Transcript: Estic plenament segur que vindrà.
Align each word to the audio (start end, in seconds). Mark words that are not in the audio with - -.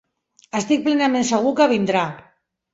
Estic 0.59 0.81
plenament 0.87 1.29
segur 1.33 1.55
que 1.61 1.71
vindrà. 1.77 2.05